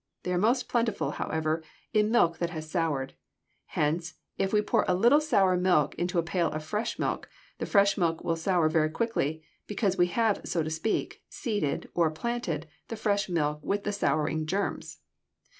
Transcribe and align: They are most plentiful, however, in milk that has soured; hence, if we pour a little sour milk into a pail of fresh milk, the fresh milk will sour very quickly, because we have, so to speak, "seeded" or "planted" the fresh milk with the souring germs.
They 0.23 0.33
are 0.33 0.37
most 0.39 0.67
plentiful, 0.67 1.11
however, 1.11 1.61
in 1.93 2.09
milk 2.09 2.39
that 2.39 2.49
has 2.49 2.67
soured; 2.67 3.13
hence, 3.67 4.15
if 4.35 4.51
we 4.51 4.63
pour 4.63 4.83
a 4.87 4.95
little 4.95 5.21
sour 5.21 5.55
milk 5.55 5.93
into 5.93 6.17
a 6.17 6.23
pail 6.23 6.47
of 6.47 6.63
fresh 6.63 6.97
milk, 6.97 7.29
the 7.59 7.67
fresh 7.67 7.99
milk 7.99 8.23
will 8.23 8.35
sour 8.35 8.67
very 8.67 8.89
quickly, 8.89 9.43
because 9.67 9.97
we 9.99 10.07
have, 10.07 10.41
so 10.43 10.63
to 10.63 10.71
speak, 10.71 11.21
"seeded" 11.29 11.87
or 11.93 12.09
"planted" 12.09 12.65
the 12.87 12.95
fresh 12.97 13.29
milk 13.29 13.59
with 13.61 13.83
the 13.83 13.91
souring 13.93 14.47
germs. 14.47 14.97